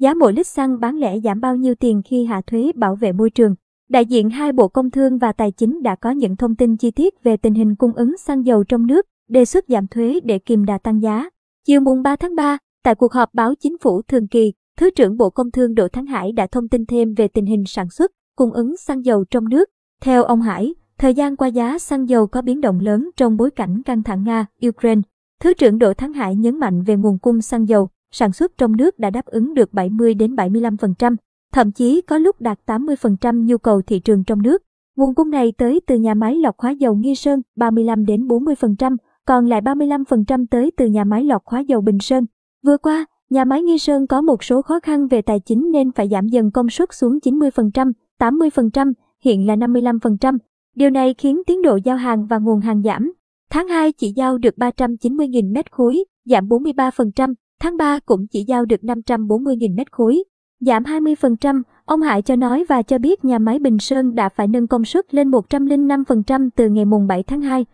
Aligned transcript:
Giá 0.00 0.14
mỗi 0.14 0.32
lít 0.32 0.46
xăng 0.46 0.80
bán 0.80 0.96
lẻ 0.96 1.20
giảm 1.20 1.40
bao 1.40 1.56
nhiêu 1.56 1.74
tiền 1.74 2.02
khi 2.04 2.24
hạ 2.24 2.40
thuế 2.46 2.72
bảo 2.74 2.96
vệ 2.96 3.12
môi 3.12 3.30
trường? 3.30 3.54
Đại 3.88 4.06
diện 4.06 4.30
hai 4.30 4.52
Bộ 4.52 4.68
Công 4.68 4.90
Thương 4.90 5.18
và 5.18 5.32
Tài 5.32 5.52
chính 5.52 5.82
đã 5.82 5.94
có 5.94 6.10
những 6.10 6.36
thông 6.36 6.54
tin 6.54 6.76
chi 6.76 6.90
tiết 6.90 7.22
về 7.22 7.36
tình 7.36 7.54
hình 7.54 7.74
cung 7.74 7.92
ứng 7.92 8.16
xăng 8.16 8.46
dầu 8.46 8.64
trong 8.64 8.86
nước, 8.86 9.06
đề 9.28 9.44
xuất 9.44 9.64
giảm 9.68 9.86
thuế 9.86 10.20
để 10.24 10.38
kìm 10.38 10.64
đà 10.64 10.78
tăng 10.78 11.02
giá. 11.02 11.30
Chiều 11.66 11.80
mùng 11.80 12.02
3 12.02 12.16
tháng 12.16 12.34
3, 12.34 12.58
tại 12.84 12.94
cuộc 12.94 13.12
họp 13.12 13.34
báo 13.34 13.54
chính 13.54 13.78
phủ 13.78 14.02
thường 14.02 14.28
kỳ, 14.28 14.52
Thứ 14.78 14.90
trưởng 14.90 15.16
Bộ 15.16 15.30
Công 15.30 15.50
Thương 15.50 15.74
Đỗ 15.74 15.88
Thắng 15.88 16.06
Hải 16.06 16.32
đã 16.32 16.46
thông 16.46 16.68
tin 16.68 16.86
thêm 16.86 17.14
về 17.14 17.28
tình 17.28 17.46
hình 17.46 17.64
sản 17.66 17.90
xuất, 17.90 18.10
cung 18.36 18.52
ứng 18.52 18.76
xăng 18.76 19.04
dầu 19.04 19.24
trong 19.30 19.48
nước. 19.48 19.68
Theo 20.02 20.24
ông 20.24 20.42
Hải, 20.42 20.74
thời 20.98 21.14
gian 21.14 21.36
qua 21.36 21.48
giá 21.48 21.78
xăng 21.78 22.08
dầu 22.08 22.26
có 22.26 22.42
biến 22.42 22.60
động 22.60 22.80
lớn 22.80 23.10
trong 23.16 23.36
bối 23.36 23.50
cảnh 23.50 23.82
căng 23.82 24.02
thẳng 24.02 24.24
Nga-Ukraine. 24.24 25.02
Thứ 25.40 25.54
trưởng 25.54 25.78
Đỗ 25.78 25.94
Thắng 25.94 26.12
Hải 26.12 26.36
nhấn 26.36 26.58
mạnh 26.58 26.82
về 26.82 26.96
nguồn 26.96 27.18
cung 27.18 27.42
xăng 27.42 27.68
dầu, 27.68 27.88
sản 28.12 28.32
xuất 28.32 28.58
trong 28.58 28.76
nước 28.76 28.98
đã 28.98 29.10
đáp 29.10 29.26
ứng 29.26 29.54
được 29.54 29.72
70 29.72 30.14
đến 30.14 30.34
75%, 30.34 31.16
thậm 31.52 31.72
chí 31.72 32.00
có 32.00 32.18
lúc 32.18 32.40
đạt 32.40 32.58
80% 32.66 33.44
nhu 33.44 33.58
cầu 33.58 33.82
thị 33.82 34.00
trường 34.00 34.24
trong 34.24 34.42
nước. 34.42 34.62
Nguồn 34.96 35.14
cung 35.14 35.30
này 35.30 35.52
tới 35.58 35.80
từ 35.86 35.96
nhà 35.96 36.14
máy 36.14 36.34
lọc 36.34 36.58
hóa 36.58 36.70
dầu 36.70 36.94
Nghi 36.94 37.14
Sơn 37.14 37.42
35 37.56 38.04
đến 38.04 38.26
40%, 38.26 38.96
còn 39.26 39.46
lại 39.46 39.60
35% 39.60 40.46
tới 40.50 40.72
từ 40.76 40.86
nhà 40.86 41.04
máy 41.04 41.24
lọc 41.24 41.42
hóa 41.46 41.60
dầu 41.60 41.80
Bình 41.80 41.98
Sơn. 42.00 42.26
Vừa 42.66 42.76
qua, 42.76 43.06
nhà 43.30 43.44
máy 43.44 43.62
Nghi 43.62 43.78
Sơn 43.78 44.06
có 44.06 44.20
một 44.20 44.44
số 44.44 44.62
khó 44.62 44.80
khăn 44.80 45.08
về 45.08 45.22
tài 45.22 45.40
chính 45.40 45.70
nên 45.72 45.92
phải 45.92 46.08
giảm 46.08 46.28
dần 46.28 46.50
công 46.50 46.70
suất 46.70 46.88
xuống 46.92 47.18
90%, 47.22 47.92
80%, 48.18 48.92
hiện 49.24 49.46
là 49.46 49.56
55%. 49.56 50.38
Điều 50.76 50.90
này 50.90 51.14
khiến 51.14 51.42
tiến 51.46 51.62
độ 51.62 51.78
giao 51.84 51.96
hàng 51.96 52.26
và 52.26 52.38
nguồn 52.38 52.60
hàng 52.60 52.82
giảm. 52.82 53.12
Tháng 53.50 53.68
2 53.68 53.92
chỉ 53.92 54.12
giao 54.16 54.38
được 54.38 54.54
390.000 54.56 55.52
mét 55.52 55.72
khối, 55.72 56.04
giảm 56.24 56.48
43%, 56.48 57.34
tháng 57.60 57.76
3 57.76 57.98
cũng 58.06 58.26
chỉ 58.26 58.44
giao 58.44 58.64
được 58.64 58.80
540.000 58.82 59.74
mét 59.74 59.92
khối, 59.92 60.24
giảm 60.60 60.82
20%. 60.82 61.62
Ông 61.84 62.00
Hải 62.00 62.22
cho 62.22 62.36
nói 62.36 62.64
và 62.68 62.82
cho 62.82 62.98
biết 62.98 63.24
nhà 63.24 63.38
máy 63.38 63.58
Bình 63.58 63.78
Sơn 63.78 64.14
đã 64.14 64.28
phải 64.28 64.48
nâng 64.48 64.66
công 64.66 64.84
suất 64.84 65.14
lên 65.14 65.30
105% 65.30 66.48
từ 66.56 66.68
ngày 66.68 66.84
mùng 66.84 67.06
7 67.06 67.22
tháng 67.22 67.40
2. 67.40 67.66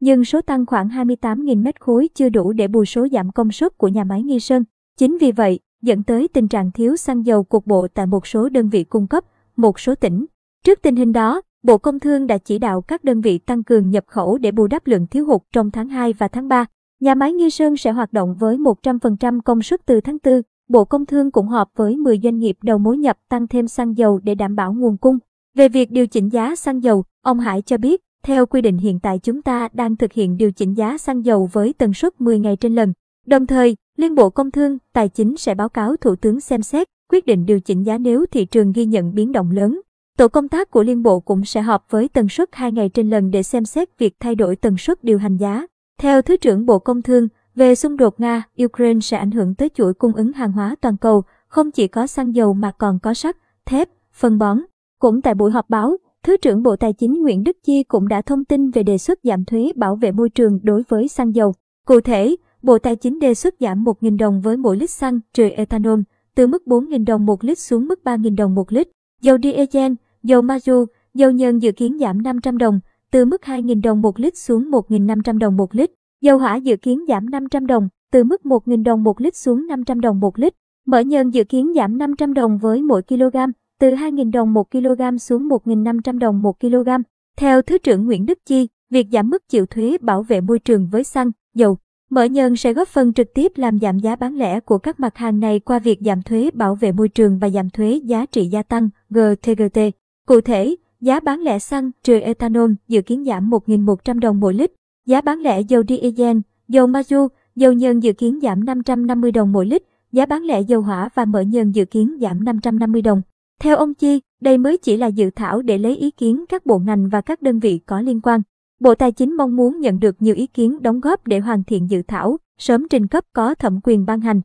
Nhưng 0.00 0.24
số 0.24 0.40
tăng 0.40 0.66
khoảng 0.66 0.88
28.000 0.88 1.62
mét 1.62 1.80
khối 1.80 2.08
chưa 2.14 2.28
đủ 2.28 2.52
để 2.52 2.68
bù 2.68 2.84
số 2.84 3.06
giảm 3.12 3.32
công 3.32 3.52
suất 3.52 3.78
của 3.78 3.88
nhà 3.88 4.04
máy 4.04 4.22
Nghi 4.22 4.40
Sơn. 4.40 4.64
Chính 4.98 5.18
vì 5.18 5.32
vậy, 5.32 5.60
dẫn 5.82 6.02
tới 6.02 6.28
tình 6.28 6.48
trạng 6.48 6.70
thiếu 6.72 6.96
xăng 6.96 7.26
dầu 7.26 7.44
cục 7.44 7.66
bộ 7.66 7.88
tại 7.94 8.06
một 8.06 8.26
số 8.26 8.48
đơn 8.48 8.68
vị 8.68 8.84
cung 8.84 9.06
cấp, 9.06 9.24
một 9.56 9.80
số 9.80 9.94
tỉnh. 9.94 10.26
Trước 10.64 10.78
tình 10.82 10.96
hình 10.96 11.12
đó, 11.12 11.40
Bộ 11.62 11.78
Công 11.78 12.00
Thương 12.00 12.26
đã 12.26 12.38
chỉ 12.38 12.58
đạo 12.58 12.80
các 12.80 13.04
đơn 13.04 13.20
vị 13.20 13.38
tăng 13.38 13.64
cường 13.64 13.90
nhập 13.90 14.04
khẩu 14.06 14.38
để 14.38 14.50
bù 14.50 14.66
đắp 14.66 14.86
lượng 14.86 15.06
thiếu 15.06 15.26
hụt 15.26 15.42
trong 15.52 15.70
tháng 15.70 15.88
2 15.88 16.12
và 16.12 16.28
tháng 16.28 16.48
3. 16.48 16.66
Nhà 17.00 17.14
máy 17.14 17.32
Nghi 17.32 17.50
Sơn 17.50 17.76
sẽ 17.76 17.92
hoạt 17.92 18.12
động 18.12 18.34
với 18.34 18.56
100% 18.56 19.40
công 19.40 19.62
suất 19.62 19.86
từ 19.86 20.00
tháng 20.00 20.18
4. 20.24 20.42
Bộ 20.68 20.84
Công 20.84 21.06
Thương 21.06 21.30
cũng 21.30 21.48
họp 21.48 21.70
với 21.76 21.96
10 21.96 22.18
doanh 22.22 22.38
nghiệp 22.38 22.56
đầu 22.62 22.78
mối 22.78 22.98
nhập 22.98 23.18
tăng 23.28 23.48
thêm 23.48 23.68
xăng 23.68 23.96
dầu 23.96 24.20
để 24.22 24.34
đảm 24.34 24.56
bảo 24.56 24.72
nguồn 24.72 24.96
cung. 24.96 25.18
Về 25.54 25.68
việc 25.68 25.90
điều 25.90 26.06
chỉnh 26.06 26.28
giá 26.28 26.56
xăng 26.56 26.82
dầu, 26.82 27.04
ông 27.22 27.40
Hải 27.40 27.62
cho 27.62 27.76
biết, 27.78 28.02
theo 28.22 28.46
quy 28.46 28.60
định 28.60 28.78
hiện 28.78 29.00
tại 29.00 29.18
chúng 29.18 29.42
ta 29.42 29.68
đang 29.72 29.96
thực 29.96 30.12
hiện 30.12 30.36
điều 30.36 30.52
chỉnh 30.52 30.74
giá 30.74 30.98
xăng 30.98 31.24
dầu 31.24 31.48
với 31.52 31.72
tần 31.72 31.94
suất 31.94 32.20
10 32.20 32.38
ngày 32.38 32.56
trên 32.56 32.74
lần. 32.74 32.92
Đồng 33.26 33.46
thời, 33.46 33.76
Liên 33.96 34.14
Bộ 34.14 34.30
Công 34.30 34.50
Thương, 34.50 34.78
Tài 34.92 35.08
chính 35.08 35.36
sẽ 35.36 35.54
báo 35.54 35.68
cáo 35.68 35.96
Thủ 35.96 36.16
tướng 36.16 36.40
xem 36.40 36.62
xét, 36.62 36.88
quyết 37.12 37.26
định 37.26 37.46
điều 37.46 37.60
chỉnh 37.60 37.82
giá 37.82 37.98
nếu 37.98 38.24
thị 38.30 38.44
trường 38.44 38.72
ghi 38.72 38.84
nhận 38.84 39.14
biến 39.14 39.32
động 39.32 39.50
lớn. 39.50 39.80
Tổ 40.18 40.28
công 40.28 40.48
tác 40.48 40.70
của 40.70 40.82
Liên 40.82 41.02
Bộ 41.02 41.20
cũng 41.20 41.44
sẽ 41.44 41.62
họp 41.62 41.86
với 41.90 42.08
tần 42.08 42.28
suất 42.28 42.48
2 42.52 42.72
ngày 42.72 42.88
trên 42.88 43.10
lần 43.10 43.30
để 43.30 43.42
xem 43.42 43.64
xét 43.64 43.98
việc 43.98 44.14
thay 44.20 44.34
đổi 44.34 44.56
tần 44.56 44.76
suất 44.76 45.04
điều 45.04 45.18
hành 45.18 45.36
giá. 45.36 45.66
Theo 45.98 46.22
Thứ 46.22 46.36
trưởng 46.36 46.66
Bộ 46.66 46.78
Công 46.78 47.02
Thương, 47.02 47.28
về 47.54 47.74
xung 47.74 47.96
đột 47.96 48.20
Nga-Ukraine 48.20 49.00
sẽ 49.00 49.16
ảnh 49.16 49.30
hưởng 49.30 49.54
tới 49.54 49.68
chuỗi 49.74 49.94
cung 49.94 50.12
ứng 50.12 50.32
hàng 50.32 50.52
hóa 50.52 50.76
toàn 50.80 50.96
cầu, 50.96 51.22
không 51.48 51.70
chỉ 51.70 51.88
có 51.88 52.06
xăng 52.06 52.34
dầu 52.34 52.54
mà 52.54 52.72
còn 52.78 52.98
có 53.02 53.14
sắt, 53.14 53.36
thép, 53.66 53.88
phân 54.12 54.38
bón. 54.38 54.58
Cũng 54.98 55.22
tại 55.22 55.34
buổi 55.34 55.50
họp 55.50 55.70
báo, 55.70 55.96
Thứ 56.22 56.36
trưởng 56.36 56.62
Bộ 56.62 56.76
Tài 56.76 56.92
chính 56.92 57.22
Nguyễn 57.22 57.44
Đức 57.44 57.56
Chi 57.62 57.82
cũng 57.82 58.08
đã 58.08 58.22
thông 58.22 58.44
tin 58.44 58.70
về 58.70 58.82
đề 58.82 58.98
xuất 58.98 59.18
giảm 59.22 59.44
thuế 59.44 59.72
bảo 59.76 59.96
vệ 59.96 60.12
môi 60.12 60.28
trường 60.28 60.58
đối 60.62 60.82
với 60.88 61.08
xăng 61.08 61.34
dầu. 61.34 61.54
Cụ 61.86 62.00
thể, 62.00 62.36
Bộ 62.62 62.78
Tài 62.78 62.96
chính 62.96 63.18
đề 63.18 63.34
xuất 63.34 63.54
giảm 63.60 63.84
1.000 63.84 64.18
đồng 64.18 64.40
với 64.40 64.56
mỗi 64.56 64.76
lít 64.76 64.90
xăng 64.90 65.20
trừ 65.34 65.48
ethanol, 65.48 66.00
từ 66.34 66.46
mức 66.46 66.62
4.000 66.66 67.04
đồng 67.04 67.26
một 67.26 67.44
lít 67.44 67.58
xuống 67.58 67.86
mức 67.86 68.00
3.000 68.04 68.36
đồng 68.36 68.54
một 68.54 68.72
lít. 68.72 68.88
Dầu 69.20 69.38
diesel, 69.42 69.92
dầu 70.22 70.42
mazu, 70.42 70.86
dầu 71.14 71.30
nhờn 71.30 71.58
dự 71.58 71.72
kiến 71.72 71.98
giảm 71.98 72.22
500 72.22 72.58
đồng, 72.58 72.80
từ 73.14 73.24
mức 73.24 73.42
2.000 73.42 73.82
đồng 73.82 74.02
một 74.02 74.20
lít 74.20 74.36
xuống 74.36 74.70
1.500 74.70 75.38
đồng 75.38 75.56
một 75.56 75.74
lít. 75.74 75.90
Dầu 76.20 76.38
hỏa 76.38 76.56
dự 76.56 76.76
kiến 76.76 77.04
giảm 77.08 77.30
500 77.30 77.66
đồng, 77.66 77.88
từ 78.12 78.24
mức 78.24 78.40
1.000 78.44 78.82
đồng 78.82 79.02
một 79.02 79.20
lít 79.20 79.36
xuống 79.36 79.66
500 79.66 80.00
đồng 80.00 80.20
một 80.20 80.38
lít. 80.38 80.54
Mỡ 80.86 81.00
nhờn 81.00 81.30
dự 81.30 81.44
kiến 81.44 81.72
giảm 81.76 81.98
500 81.98 82.34
đồng 82.34 82.58
với 82.58 82.82
mỗi 82.82 83.02
kg, 83.02 83.36
từ 83.80 83.90
2.000 83.90 84.30
đồng 84.30 84.52
một 84.52 84.70
kg 84.70 85.18
xuống 85.18 85.48
1.500 85.48 86.18
đồng 86.18 86.42
một 86.42 86.60
kg. 86.60 86.88
Theo 87.36 87.62
Thứ 87.62 87.78
trưởng 87.78 88.06
Nguyễn 88.06 88.26
Đức 88.26 88.38
Chi, 88.46 88.68
việc 88.90 89.06
giảm 89.12 89.30
mức 89.30 89.48
chịu 89.48 89.66
thuế 89.66 89.96
bảo 90.00 90.22
vệ 90.22 90.40
môi 90.40 90.58
trường 90.58 90.88
với 90.90 91.04
xăng, 91.04 91.30
dầu, 91.54 91.78
mỡ 92.10 92.24
nhờn 92.24 92.56
sẽ 92.56 92.72
góp 92.72 92.88
phần 92.88 93.12
trực 93.12 93.34
tiếp 93.34 93.52
làm 93.56 93.78
giảm 93.78 93.98
giá 93.98 94.16
bán 94.16 94.36
lẻ 94.36 94.60
của 94.60 94.78
các 94.78 95.00
mặt 95.00 95.16
hàng 95.16 95.40
này 95.40 95.60
qua 95.60 95.78
việc 95.78 95.98
giảm 96.00 96.22
thuế 96.22 96.50
bảo 96.54 96.74
vệ 96.74 96.92
môi 96.92 97.08
trường 97.08 97.38
và 97.38 97.50
giảm 97.50 97.70
thuế 97.70 98.00
giá 98.04 98.26
trị 98.26 98.46
gia 98.46 98.62
tăng 98.62 98.88
GTGT. 99.10 99.78
Cụ 100.26 100.40
thể, 100.40 100.76
giá 101.04 101.20
bán 101.20 101.40
lẻ 101.40 101.58
xăng 101.58 101.90
trừ 102.02 102.18
ethanol 102.18 102.72
dự 102.88 103.02
kiến 103.02 103.24
giảm 103.24 103.50
1.100 103.50 104.20
đồng 104.20 104.40
mỗi 104.40 104.54
lít, 104.54 104.72
giá 105.06 105.20
bán 105.20 105.40
lẻ 105.40 105.60
dầu 105.60 105.82
diesel, 105.88 106.36
dầu 106.68 106.86
mazu, 106.86 107.28
dầu 107.56 107.72
nhờn 107.72 108.00
dự 108.00 108.12
kiến 108.12 108.38
giảm 108.42 108.64
550 108.64 109.32
đồng 109.32 109.52
mỗi 109.52 109.66
lít, 109.66 109.82
giá 110.12 110.26
bán 110.26 110.42
lẻ 110.42 110.60
dầu 110.60 110.80
hỏa 110.80 111.08
và 111.14 111.24
mỡ 111.24 111.40
nhờn 111.40 111.72
dự 111.72 111.84
kiến 111.84 112.16
giảm 112.20 112.44
550 112.44 113.02
đồng. 113.02 113.22
Theo 113.60 113.76
ông 113.76 113.94
Chi, 113.94 114.20
đây 114.40 114.58
mới 114.58 114.76
chỉ 114.76 114.96
là 114.96 115.06
dự 115.06 115.30
thảo 115.30 115.62
để 115.62 115.78
lấy 115.78 115.96
ý 115.96 116.10
kiến 116.10 116.44
các 116.48 116.66
bộ 116.66 116.78
ngành 116.78 117.08
và 117.08 117.20
các 117.20 117.42
đơn 117.42 117.58
vị 117.58 117.80
có 117.86 118.00
liên 118.00 118.20
quan. 118.20 118.40
Bộ 118.80 118.94
Tài 118.94 119.12
chính 119.12 119.36
mong 119.36 119.56
muốn 119.56 119.80
nhận 119.80 120.00
được 120.00 120.22
nhiều 120.22 120.34
ý 120.34 120.46
kiến 120.46 120.82
đóng 120.82 121.00
góp 121.00 121.26
để 121.26 121.38
hoàn 121.38 121.64
thiện 121.64 121.90
dự 121.90 122.02
thảo, 122.08 122.36
sớm 122.58 122.88
trình 122.90 123.06
cấp 123.06 123.24
có 123.32 123.54
thẩm 123.54 123.80
quyền 123.82 124.06
ban 124.06 124.20
hành. 124.20 124.40